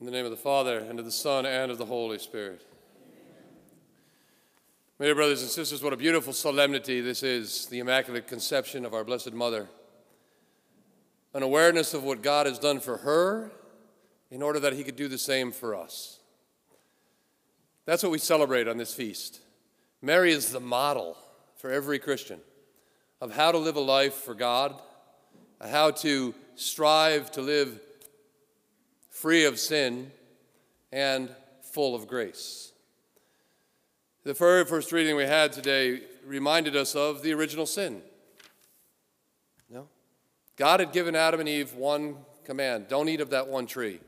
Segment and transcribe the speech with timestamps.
[0.00, 2.62] In the name of the Father, and of the Son, and of the Holy Spirit.
[4.98, 8.94] My dear brothers and sisters, what a beautiful solemnity this is the Immaculate Conception of
[8.94, 9.68] our Blessed Mother.
[11.34, 13.52] An awareness of what God has done for her
[14.30, 16.20] in order that He could do the same for us.
[17.84, 19.40] That's what we celebrate on this feast.
[20.00, 21.18] Mary is the model
[21.56, 22.40] for every Christian
[23.20, 24.80] of how to live a life for God,
[25.60, 27.78] how to strive to live
[29.20, 30.10] free of sin
[30.92, 31.28] and
[31.60, 32.72] full of grace.
[34.24, 38.00] The very first reading we had today reminded us of the original sin.
[39.68, 39.88] No?
[40.56, 44.00] God had given Adam and Eve one command don't eat of that one tree.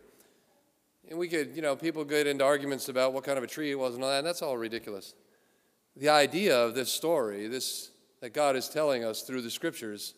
[1.10, 3.70] And we could, you know, people get into arguments about what kind of a tree
[3.70, 5.12] it was and all that, and that's all ridiculous.
[5.94, 10.14] The idea of this story, this that God is telling us through the scriptures,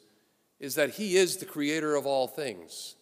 [0.60, 2.94] is that He is the creator of all things,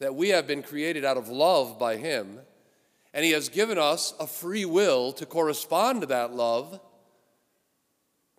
[0.00, 2.40] that we have been created out of love by Him,
[3.14, 6.80] and He has given us a free will to correspond to that love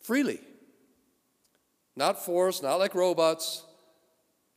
[0.01, 0.41] freely.
[1.95, 3.63] Not forced, not like robots.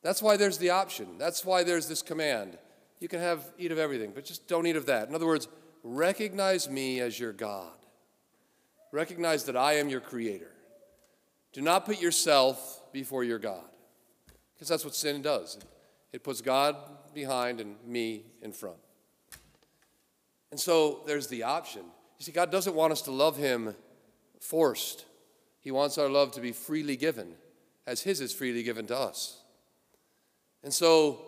[0.02, 1.18] That's why there's the option.
[1.18, 2.58] That's why there's this command.
[3.00, 5.08] You can have eat of everything, but just don't eat of that.
[5.08, 5.48] In other words,
[5.82, 7.72] recognize me as your God.
[8.92, 10.50] Recognize that I am your creator.
[11.52, 13.64] Do not put yourself before your God.
[14.54, 15.58] Because that's what sin does.
[16.12, 16.76] It puts God
[17.14, 18.78] behind and me in front.
[20.50, 21.82] And so there's the option.
[22.18, 23.74] You see, God doesn't want us to love Him
[24.40, 25.04] forced,
[25.60, 27.32] He wants our love to be freely given,
[27.86, 29.40] as His is freely given to us.
[30.62, 31.20] And so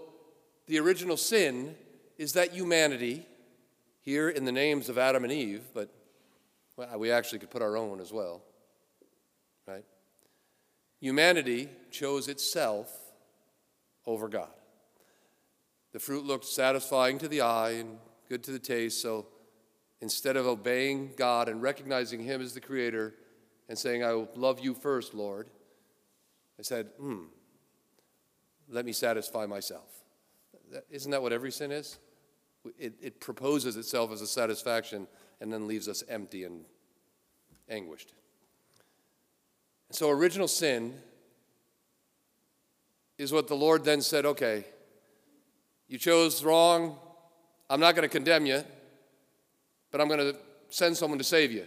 [0.67, 1.75] the original sin
[2.19, 3.27] is that humanity,
[4.01, 5.93] here in the names of Adam and Eve, but
[6.77, 8.43] well, we actually could put our own as well,
[9.67, 9.85] right?
[11.01, 12.91] Humanity chose itself
[14.07, 14.49] over God.
[15.93, 17.99] The fruit looked satisfying to the eye and
[18.29, 19.27] good to the taste, so
[20.01, 23.15] instead of obeying God and recognizing Him as the Creator
[23.69, 25.49] and saying, I will love you first, Lord,
[26.59, 27.25] I said, hmm,
[28.69, 30.03] let me satisfy myself.
[30.91, 31.99] Isn't that what every sin is?
[32.79, 35.07] It, it proposes itself as a satisfaction
[35.41, 36.65] and then leaves us empty and
[37.69, 38.13] anguished.
[39.89, 40.95] And so, original sin
[43.19, 44.65] is what the Lord then said okay,
[45.89, 46.97] you chose wrong.
[47.69, 48.63] I'm not going to condemn you,
[49.91, 50.37] but I'm going to
[50.69, 51.67] send someone to save you.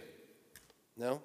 [0.96, 1.22] No?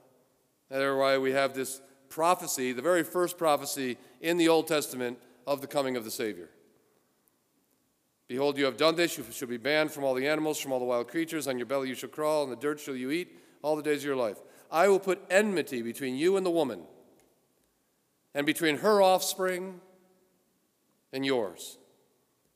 [0.70, 5.62] That's why we have this prophecy, the very first prophecy in the Old Testament of
[5.62, 6.50] the coming of the Savior.
[8.28, 9.18] Behold, you have done this.
[9.18, 11.48] You shall be banned from all the animals, from all the wild creatures.
[11.48, 14.00] On your belly you shall crawl, and the dirt shall you eat all the days
[14.00, 14.38] of your life.
[14.72, 16.82] I will put enmity between you and the woman,
[18.34, 19.80] and between her offspring
[21.14, 21.78] and yours.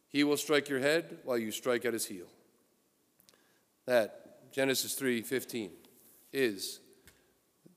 [0.09, 2.25] He will strike your head while you strike at his heel.
[3.85, 5.71] That, Genesis 3:15,
[6.33, 6.79] is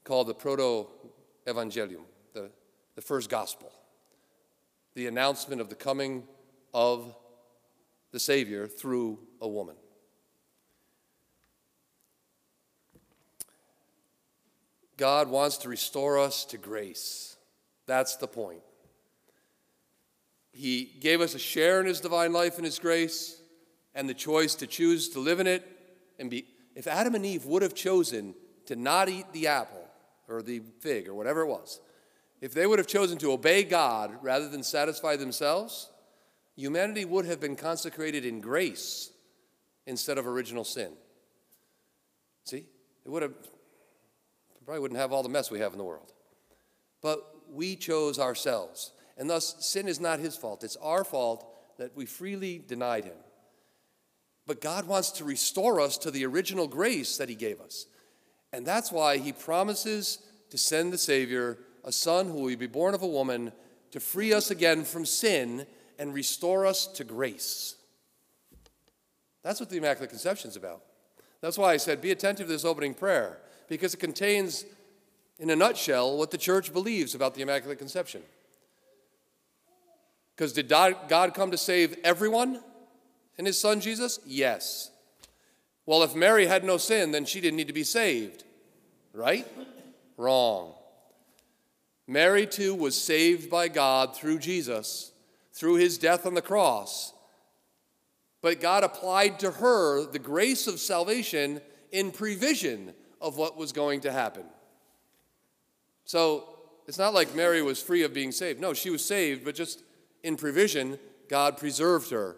[0.04, 2.50] called the proto-evangelium, the,
[2.94, 3.70] the first gospel,
[4.94, 6.25] the announcement of the coming
[6.75, 7.15] of
[8.10, 9.76] the Savior through a woman.
[14.97, 17.37] God wants to restore us to grace.
[17.87, 18.62] That's the point.
[20.53, 23.41] He gave us a share in His divine life and His grace,
[23.95, 25.67] and the choice to choose to live in it
[26.19, 26.47] and be.
[26.75, 28.35] If Adam and Eve would have chosen
[28.67, 29.87] to not eat the apple
[30.29, 31.81] or the fig or whatever it was,
[32.41, 35.91] if they would have chosen to obey God rather than satisfy themselves,
[36.57, 39.11] humanity would have been consecrated in grace
[39.87, 40.93] instead of original sin.
[42.45, 42.65] See?
[43.05, 43.35] It would have
[44.65, 46.12] probably wouldn't have all the mess we have in the world.
[47.01, 48.93] But we chose ourselves.
[49.19, 50.65] And thus, sin is not his fault.
[50.65, 51.47] It's our fault
[51.78, 53.17] that we freely denied him.
[54.47, 57.87] But God wants to restore us to the original grace that he gave us.
[58.53, 60.19] And that's why he promises
[60.50, 63.53] to send the Savior, a son who will be born of a woman,
[63.93, 65.67] to free us again from sin
[65.99, 67.77] and restore us to grace.
[69.43, 70.82] That's what the Immaculate Conception is about.
[71.41, 73.38] That's why I said, be attentive to this opening prayer,
[73.69, 74.64] because it contains,
[75.38, 78.23] in a nutshell, what the church believes about the Immaculate Conception.
[80.43, 82.59] Because did God come to save everyone
[83.39, 84.19] in his son Jesus?
[84.27, 84.91] Yes.
[85.87, 88.43] Well, if Mary had no sin, then she didn't need to be saved,
[89.12, 89.47] right?
[90.17, 90.73] Wrong.
[92.09, 95.12] Mary, too, was saved by God through Jesus
[95.53, 97.12] through his death on the cross.
[98.41, 101.61] But God applied to her the grace of salvation
[101.93, 104.47] in prevision of what was going to happen.
[106.05, 106.49] So
[106.88, 108.61] it's not like Mary was free of being saved.
[108.61, 109.85] No, she was saved, but just
[110.23, 110.99] in provision,
[111.29, 112.37] God preserved her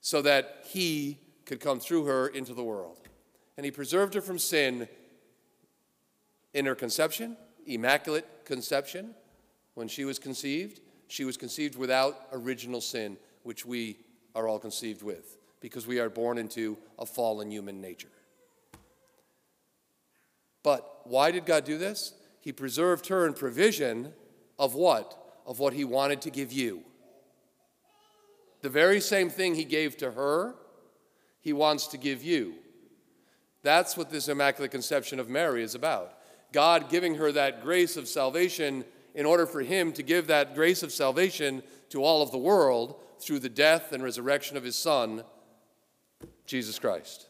[0.00, 2.98] so that he could come through her into the world.
[3.56, 4.88] And he preserved her from sin
[6.54, 9.14] in her conception, immaculate conception,
[9.74, 10.80] when she was conceived.
[11.08, 13.98] She was conceived without original sin, which we
[14.34, 18.08] are all conceived with, because we are born into a fallen human nature.
[20.62, 22.14] But why did God do this?
[22.40, 24.12] He preserved her in provision
[24.58, 25.40] of what?
[25.46, 26.82] Of what He wanted to give you.
[28.62, 30.54] The very same thing He gave to her,
[31.40, 32.54] He wants to give you.
[33.62, 36.14] That's what this Immaculate Conception of Mary is about.
[36.52, 40.82] God giving her that grace of salvation in order for Him to give that grace
[40.82, 45.22] of salvation to all of the world through the death and resurrection of His Son,
[46.46, 47.26] Jesus Christ.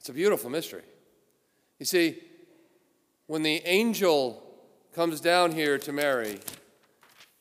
[0.00, 0.82] It's a beautiful mystery.
[1.78, 2.18] You see,
[3.26, 4.42] when the angel
[4.94, 6.40] comes down here to Mary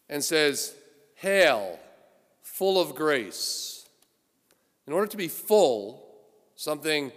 [0.09, 0.75] and says,
[1.25, 1.79] Hail,
[2.43, 3.89] full of grace.
[4.85, 6.05] In order to be full,
[6.55, 7.11] something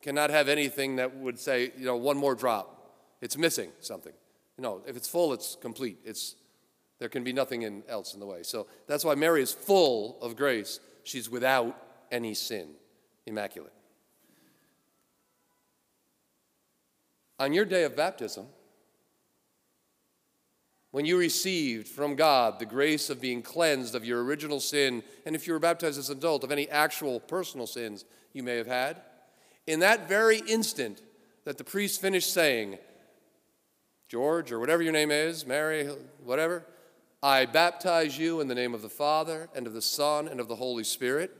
[0.00, 2.94] cannot have anything that would say, you know, one more drop.
[3.20, 4.14] It's missing something.
[4.56, 5.98] You know, if it's full, it's complete.
[6.02, 6.34] It's,
[6.98, 8.42] there can be nothing in, else in the way.
[8.42, 10.80] So that's why Mary is full of grace.
[11.04, 11.76] She's without
[12.10, 12.68] any sin,
[13.26, 13.74] immaculate.
[17.38, 18.46] On your day of baptism,
[20.90, 25.34] when you received from God the grace of being cleansed of your original sin, and
[25.34, 28.66] if you were baptized as an adult, of any actual personal sins you may have
[28.66, 29.02] had,
[29.66, 31.02] in that very instant
[31.44, 32.78] that the priest finished saying,
[34.08, 35.88] George, or whatever your name is, Mary,
[36.24, 36.64] whatever,
[37.22, 40.48] I baptize you in the name of the Father, and of the Son, and of
[40.48, 41.32] the Holy Spirit.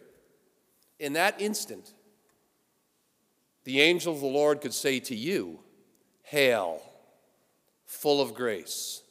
[0.99, 1.93] In that instant,
[3.65, 5.61] the angel of the Lord could say to you,
[6.23, 6.83] Hail,
[7.85, 9.03] full of grace.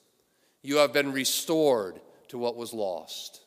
[0.66, 3.42] You have been restored to what was lost.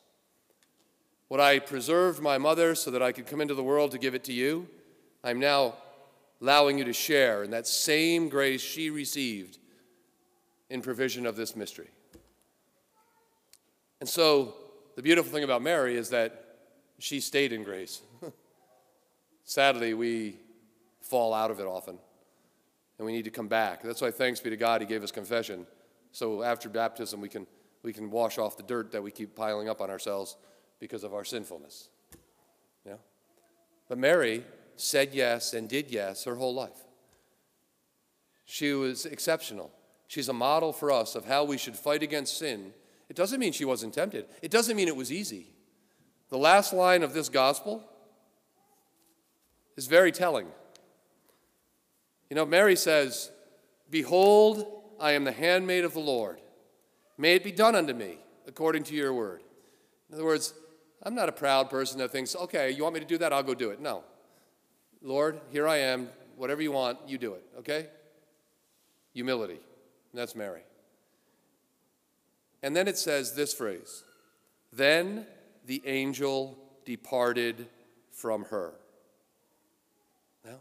[1.27, 4.15] What I preserved my mother so that I could come into the world to give
[4.15, 4.69] it to you,
[5.25, 5.75] I'm now
[6.41, 9.59] allowing you to share in that same grace she received
[10.71, 11.89] in provision of this mystery.
[13.99, 14.55] And so,
[14.95, 16.45] the beautiful thing about Mary is that
[17.01, 18.01] she stayed in grace.
[19.45, 20.37] Sadly, we
[21.01, 21.99] fall out of it often,
[22.97, 23.83] and we need to come back.
[23.83, 25.67] That's why, thanks be to God, He gave us confession
[26.13, 27.47] so after baptism, we can,
[27.83, 30.37] we can wash off the dirt that we keep piling up on ourselves
[30.81, 31.89] because of our sinfulness.
[32.87, 32.95] Yeah?
[33.89, 34.45] But Mary
[34.77, 36.87] said yes and did yes her whole life.
[38.45, 39.71] She was exceptional.
[40.07, 42.73] She's a model for us of how we should fight against sin.
[43.09, 45.49] It doesn't mean she wasn't tempted, it doesn't mean it was easy.
[46.31, 47.83] The last line of this gospel
[49.77, 50.47] is very telling.
[52.29, 53.31] You know, Mary says,
[53.91, 56.41] Behold, I am the handmaid of the Lord.
[57.17, 59.43] May it be done unto me according to your word.
[60.09, 60.55] In other words,
[61.03, 63.33] I'm not a proud person that thinks, okay, you want me to do that?
[63.33, 63.81] I'll go do it.
[63.81, 64.05] No.
[65.03, 66.09] Lord, here I am.
[66.37, 67.89] Whatever you want, you do it, okay?
[69.13, 69.59] Humility.
[70.15, 70.63] that's Mary.
[72.63, 74.05] And then it says this phrase
[74.73, 75.27] Then
[75.67, 77.67] the angel departed
[78.13, 78.73] from her.
[80.45, 80.61] Now,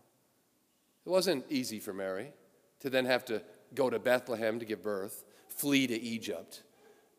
[1.05, 2.31] it wasn't easy for Mary
[2.79, 3.41] to then have to
[3.75, 6.63] go to Bethlehem to give birth, flee to Egypt,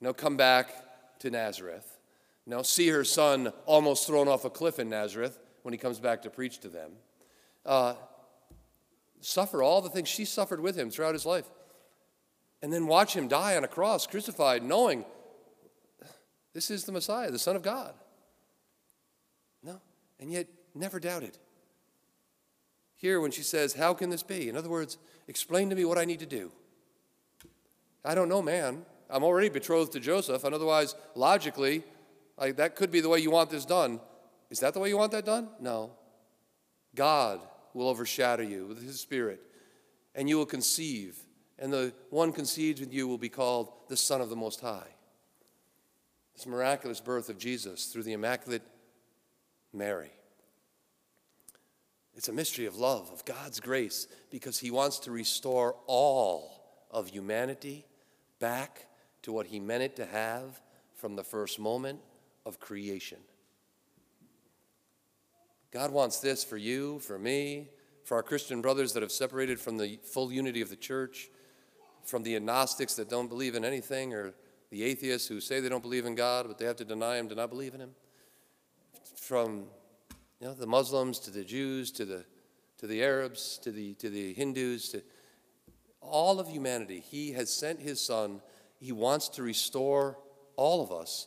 [0.01, 0.73] no, come back
[1.21, 1.99] to Nazareth,
[2.47, 6.23] no, see her son almost thrown off a cliff in Nazareth when he comes back
[6.23, 6.93] to preach to them,
[7.67, 7.95] uh,
[9.21, 11.51] suffer all the things she suffered with him throughout his life,
[12.63, 15.05] and then watch him die on a cross, crucified, knowing
[16.55, 17.95] this is the Messiah, the Son of God.
[19.63, 19.81] No,
[20.19, 21.37] and yet never doubted.
[22.99, 24.49] Here, when she says, How can this be?
[24.49, 26.51] In other words, explain to me what I need to do.
[28.05, 28.85] I don't know, man.
[29.09, 31.85] I'm already betrothed to Joseph, and otherwise, logically,
[32.37, 34.01] like, that could be the way you want this done.
[34.51, 35.49] Is that the way you want that done?
[35.61, 35.93] No.
[36.95, 37.41] God
[37.73, 39.41] will overshadow you with His Spirit,
[40.17, 41.19] and you will conceive,
[41.57, 44.89] and the one conceived with you will be called the Son of the Most High.
[46.35, 48.63] This miraculous birth of Jesus through the Immaculate
[49.73, 50.11] Mary.
[52.19, 57.07] It's a mystery of love, of God's grace, because He wants to restore all of
[57.07, 57.87] humanity
[58.41, 58.89] back
[59.23, 60.61] to what He meant it to have
[60.97, 62.01] from the first moment
[62.45, 63.19] of creation.
[65.71, 67.69] God wants this for you, for me,
[68.03, 71.29] for our Christian brothers that have separated from the full unity of the church,
[72.03, 74.35] from the agnostics that don't believe in anything, or
[74.71, 77.29] the atheists who say they don't believe in God, but they have to deny Him
[77.29, 77.91] to not believe in Him,
[79.15, 79.67] from
[80.41, 82.25] you know, the Muslims to the Jews to the,
[82.79, 85.03] to the Arabs to the, to the Hindus to
[86.01, 87.01] all of humanity.
[87.01, 88.41] He has sent his son.
[88.79, 90.19] He wants to restore
[90.57, 91.27] all of us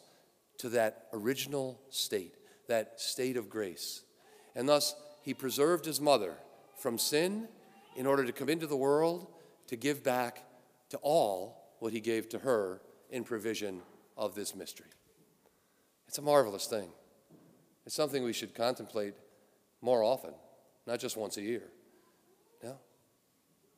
[0.59, 2.35] to that original state,
[2.67, 4.03] that state of grace.
[4.55, 6.35] And thus, he preserved his mother
[6.77, 7.47] from sin
[7.95, 9.27] in order to come into the world
[9.67, 10.43] to give back
[10.89, 13.81] to all what he gave to her in provision
[14.17, 14.87] of this mystery.
[16.07, 16.89] It's a marvelous thing.
[17.85, 19.13] It's something we should contemplate
[19.81, 20.33] more often,
[20.85, 21.63] not just once a year.
[22.63, 22.77] No.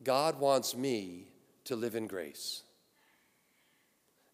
[0.03, 1.29] God wants me
[1.65, 2.63] to live in grace.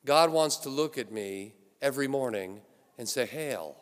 [0.05, 2.61] God wants to look at me every morning
[2.97, 3.75] and say, Hail,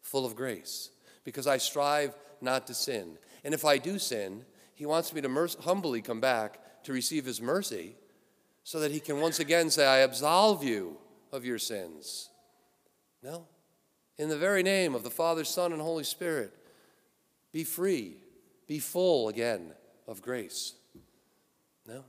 [0.00, 0.90] full of grace,
[1.24, 3.18] because I strive not to sin.
[3.44, 7.26] And if I do sin, He wants me to mer- humbly come back to receive
[7.26, 7.96] His mercy
[8.64, 10.96] so that He can once again say, I absolve you
[11.32, 12.30] of your sins.
[13.22, 13.46] No.
[14.20, 16.52] In the very name of the Father, Son, and Holy Spirit,
[17.52, 18.18] be free,
[18.66, 19.72] be full again
[20.06, 20.74] of grace.
[21.88, 22.04] No.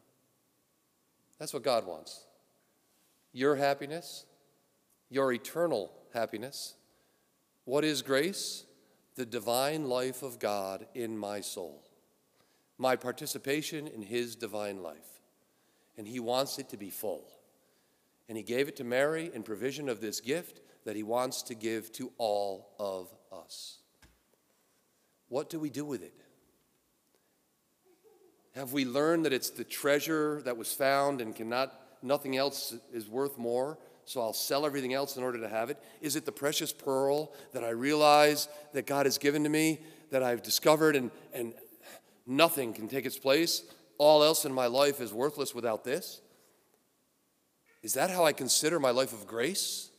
[1.39, 2.25] That's what God wants.
[3.31, 4.25] Your happiness,
[5.09, 6.73] your eternal happiness.
[7.63, 8.65] What is grace?
[9.15, 11.81] The divine life of God in my soul,
[12.77, 15.21] my participation in His divine life.
[15.97, 17.23] And He wants it to be full.
[18.27, 21.55] And He gave it to Mary in provision of this gift that He wants to
[21.55, 23.77] give to all of us.
[25.29, 26.13] What do we do with it?
[28.55, 33.07] Have we learned that it's the treasure that was found and cannot, nothing else is
[33.07, 33.77] worth more?
[34.03, 35.81] So I'll sell everything else in order to have it?
[36.01, 40.21] Is it the precious pearl that I realize that God has given to me, that
[40.21, 41.53] I've discovered, and, and
[42.27, 43.63] nothing can take its place?
[43.97, 46.19] All else in my life is worthless without this?
[47.83, 49.90] Is that how I consider my life of grace?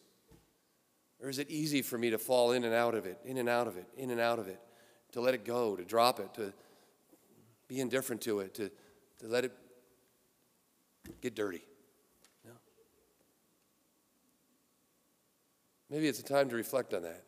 [1.23, 3.49] Or is it easy for me to fall in and out of it, in and
[3.49, 4.59] out of it, in and out of it,
[5.13, 6.53] to let it go, to drop it, to
[7.69, 8.69] be indifferent to it, to,
[9.21, 9.53] to let it
[11.21, 11.63] get dirty.
[12.45, 12.51] No.
[15.91, 17.23] Maybe it's a time to reflect on that.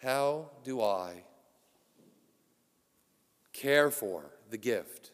[0.00, 1.24] How do I
[3.52, 5.10] care for the gift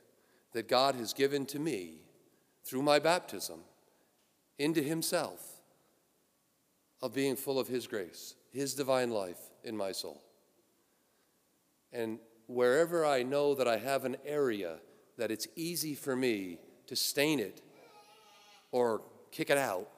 [0.53, 2.03] that God has given to me
[2.65, 3.61] through my baptism
[4.59, 5.60] into Himself
[7.03, 10.23] of being full of His grace, His divine life in my soul?
[11.93, 14.77] And wherever I know that I have an area
[15.17, 17.63] that it's easy for me to stain it
[18.73, 19.89] or kick it out,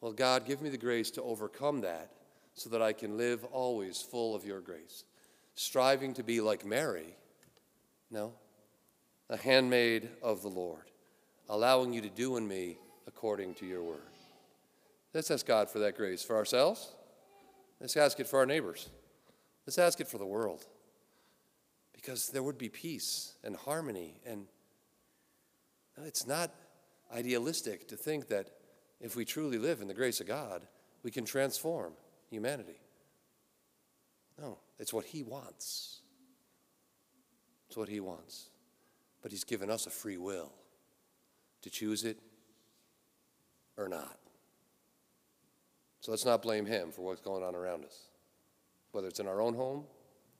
[0.00, 2.12] well, God, give me the grace to overcome that
[2.54, 5.04] so that I can live always full of your grace.
[5.54, 7.16] Striving to be like Mary,
[8.10, 8.32] no,
[9.28, 10.90] a handmaid of the Lord,
[11.48, 14.17] allowing you to do in me according to your word.
[15.14, 16.92] Let's ask God for that grace for ourselves.
[17.80, 18.88] Let's ask it for our neighbors.
[19.66, 20.64] Let's ask it for the world
[21.92, 24.20] because there would be peace and harmony.
[24.26, 24.46] And
[26.04, 26.50] it's not
[27.14, 28.50] idealistic to think that
[29.00, 30.66] if we truly live in the grace of God,
[31.02, 31.92] we can transform
[32.30, 32.80] humanity.
[34.40, 36.00] No, it's what He wants.
[37.68, 38.50] It's what He wants.
[39.22, 40.52] But He's given us a free will
[41.62, 42.18] to choose it
[43.76, 44.18] or not.
[46.00, 48.08] So let's not blame Him for what's going on around us,
[48.92, 49.84] whether it's in our own home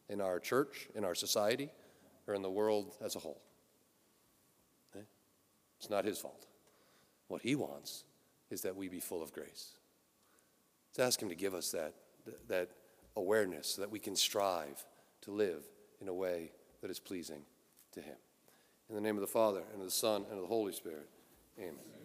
[0.09, 1.71] in our church, in our society,
[2.27, 3.41] or in the world as a whole.
[4.91, 5.05] Okay?
[5.79, 6.47] It's not his fault.
[7.29, 8.05] What he wants
[8.51, 9.75] is that we be full of grace.
[10.91, 11.95] Let's ask him to give us that,
[12.49, 12.71] that
[13.17, 14.85] awareness so that we can strive
[15.23, 15.63] to live
[16.01, 17.43] in a way that is pleasing
[17.93, 18.17] to him.
[18.89, 21.09] In the name of the Father, and of the Son, and of the Holy Spirit,
[21.59, 21.98] amen.